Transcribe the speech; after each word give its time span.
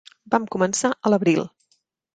Vam 0.35 0.47
començar 0.55 0.91
a 0.95 1.15
l'abril. 1.15 1.47